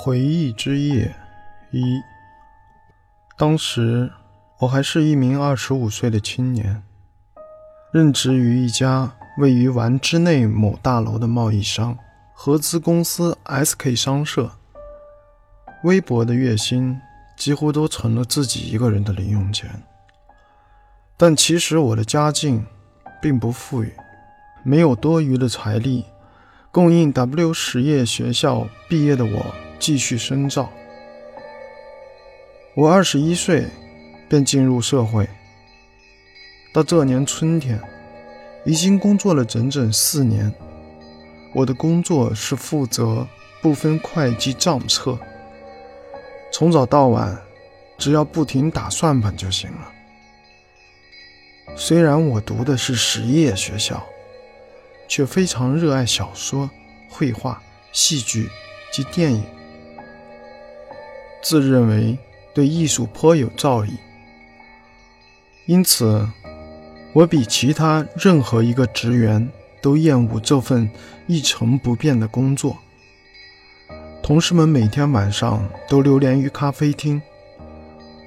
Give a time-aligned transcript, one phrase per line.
[0.00, 1.12] 回忆之夜
[1.72, 2.00] 一。
[3.36, 4.12] 当时
[4.60, 6.84] 我还是一名二十五岁的青年，
[7.92, 11.98] 任职于一家位于丸之内某大楼的贸易商
[12.32, 14.52] 合资公司 SK 商社。
[15.82, 17.00] 微薄的月薪
[17.36, 19.82] 几乎都成了自己一个人的零用钱。
[21.16, 22.64] 但其实我的家境
[23.20, 23.92] 并不富裕，
[24.62, 26.04] 没有多余的财力
[26.70, 30.72] 供应 W 实业学校毕业的我继续深造。
[32.74, 33.66] 我二十一岁
[34.28, 35.28] 便进入社会，
[36.72, 37.80] 到这年春天，
[38.64, 40.52] 已经工作了整整四年。
[41.54, 43.26] 我的工作是负责
[43.62, 45.18] 部分会计账册，
[46.52, 47.36] 从早到晚，
[47.96, 49.92] 只要不停打算盘就行了。
[51.74, 54.06] 虽然我读的是实业学校，
[55.08, 56.70] 却非常热爱小说、
[57.08, 57.60] 绘画、
[57.92, 58.48] 戏剧
[58.92, 59.42] 及电影，
[61.42, 62.18] 自认为。
[62.54, 63.90] 对艺术颇有造诣，
[65.66, 66.28] 因此
[67.12, 69.48] 我比其他任何一个职员
[69.80, 70.90] 都厌恶这份
[71.28, 72.76] 一成不变的工作。
[74.24, 77.22] 同事们每天晚上都流连于咖啡厅，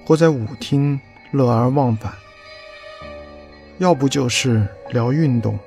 [0.05, 0.97] 或在舞厅
[1.31, 2.13] 乐而忘返，
[3.79, 5.59] 要不就是聊运动，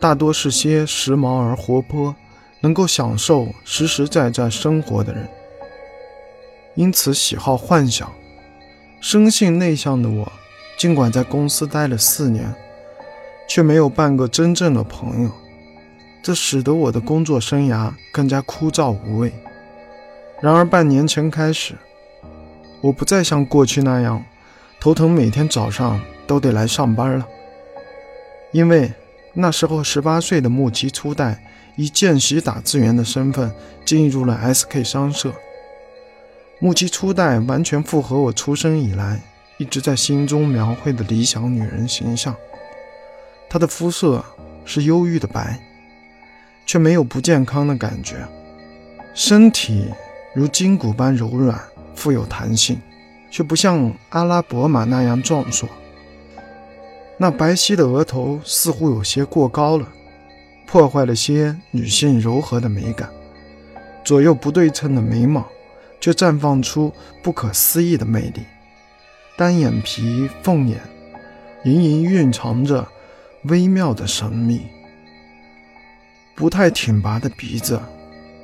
[0.00, 2.16] 大多是些时髦而活泼、
[2.60, 5.28] 能够享受实实在在生活的人。
[6.78, 8.08] 因此，喜好幻想、
[9.00, 10.30] 生性内向的我，
[10.78, 12.54] 尽管在公司待了四年，
[13.48, 15.30] 却没有半个真正的朋友。
[16.22, 19.32] 这使得我的工作生涯更加枯燥无味。
[20.40, 21.74] 然而，半年前开始，
[22.80, 24.24] 我不再像过去那样
[24.78, 27.26] 头疼，每天早上都得来上班了。
[28.52, 28.92] 因为
[29.34, 31.42] 那时候，十八岁的木崎初代
[31.74, 33.52] 以见习打字员的身份
[33.84, 35.32] 进入了 SK 商社。
[36.60, 39.20] 木屐初代完全符合我出生以来
[39.58, 42.34] 一直在心中描绘的理想女人形象。
[43.48, 44.24] 她的肤色
[44.64, 45.58] 是忧郁的白，
[46.66, 48.16] 却没有不健康的感觉。
[49.14, 49.86] 身体
[50.34, 51.60] 如筋骨般柔软，
[51.94, 52.80] 富有弹性，
[53.30, 55.68] 却不像阿拉伯马那样壮硕。
[57.16, 59.88] 那白皙的额头似乎有些过高了，
[60.66, 63.08] 破坏了些女性柔和的美感。
[64.04, 65.46] 左右不对称的眉毛。
[66.00, 66.92] 却绽放出
[67.22, 68.42] 不可思议的魅力，
[69.36, 70.80] 单眼皮、凤眼，
[71.64, 72.86] 隐隐蕴藏着
[73.44, 74.66] 微妙的神秘。
[76.34, 77.80] 不太挺拔的鼻子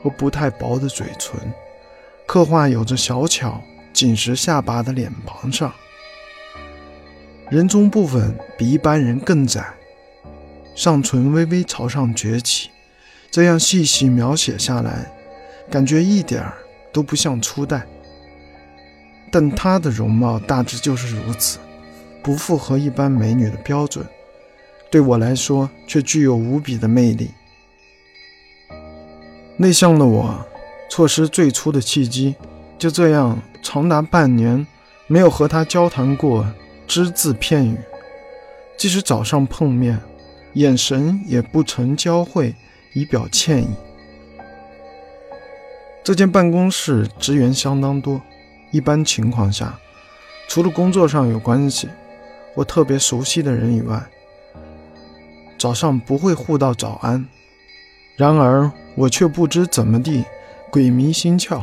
[0.03, 1.39] 和不太薄的嘴唇，
[2.27, 3.63] 刻画有着小巧
[3.93, 5.73] 紧实下巴的脸庞上，
[7.49, 9.65] 人中部分比一般人更窄，
[10.75, 12.71] 上唇微微朝上撅起。
[13.31, 15.13] 这样细细描写下来，
[15.71, 16.55] 感觉一点儿。
[16.95, 17.85] 都不像初代，
[19.31, 21.59] 但她的容貌大致就是如此，
[22.23, 24.07] 不符合一般美女的标准，
[24.91, 27.33] 对我来说却具有无比的魅力。
[29.57, 30.47] 内向的我
[30.89, 32.37] 错失最初的契机，
[32.79, 34.65] 就这样长达半年
[35.09, 36.47] 没有和她交谈过
[36.87, 37.77] 只字片语，
[38.77, 40.01] 即使早上碰面，
[40.53, 42.55] 眼神也不曾交汇，
[42.93, 43.69] 以表歉意。
[46.05, 48.21] 这间办公室职员相当多，
[48.71, 49.79] 一般情况下，
[50.47, 51.89] 除了工作上有关系，
[52.55, 54.05] 我特别熟悉的人以外，
[55.59, 57.27] 早上不会互道早安。
[58.17, 60.27] 然而我却不知怎么地，
[60.71, 61.63] 鬼迷心窍，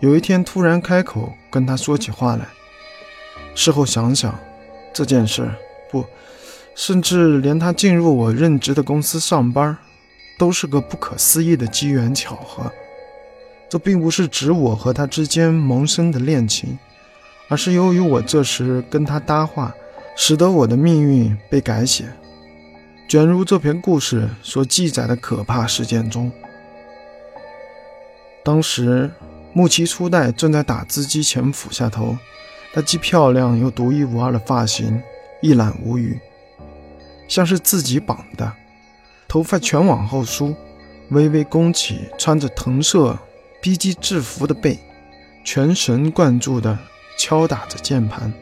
[0.00, 2.48] 有一天突然开口跟他说起话来。
[3.54, 4.36] 事后想想，
[4.92, 5.48] 这件事
[5.88, 6.04] 不，
[6.74, 9.78] 甚至连他进入我任职的公司上班，
[10.36, 12.72] 都是个不可思议的机缘巧合。
[13.68, 16.78] 这并不是指我和他之间萌生的恋情，
[17.48, 19.74] 而是由于我这时跟他搭话，
[20.16, 22.06] 使得我的命运被改写，
[23.06, 26.32] 卷入这篇故事所记载的可怕事件中。
[28.42, 29.10] 当时
[29.52, 32.16] 木崎初代正在打字机前俯下头，
[32.72, 35.02] 他既漂亮又独一无二的发型
[35.42, 36.18] 一览无余，
[37.28, 38.50] 像是自己绑的，
[39.28, 40.54] 头发全往后梳，
[41.10, 43.18] 微微弓起，穿着藤色。
[43.60, 44.78] 逼机制服的背，
[45.44, 46.78] 全神贯注地
[47.18, 48.32] 敲打着键盘。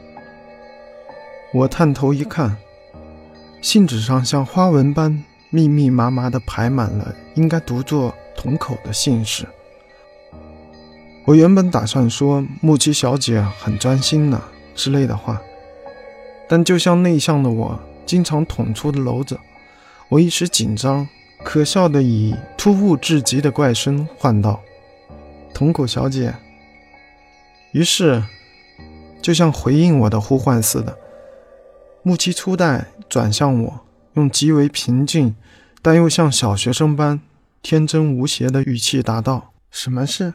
[1.54, 2.56] 我探头一看，
[3.62, 9.46] 信纸上像花纹般密密麻麻地排满了应该读作同口的姓氏。
[11.24, 14.40] 我原本打算说“木七小姐很专心呢”
[14.76, 15.40] 之类的话，
[16.46, 19.38] 但就像内向的我经常捅出的篓子，
[20.08, 21.08] 我一时紧张，
[21.42, 24.60] 可笑地以突兀至极的怪声唤道。
[25.56, 26.34] 瞳孔小姐。
[27.72, 28.22] 于是，
[29.22, 30.98] 就像回应我的呼唤似的，
[32.02, 33.80] 木七初代转向我，
[34.12, 35.34] 用极为平静，
[35.80, 37.22] 但又像小学生般
[37.62, 40.34] 天真无邪的语气答道：“什么事？”